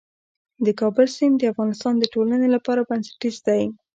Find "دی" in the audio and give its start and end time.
3.47-3.63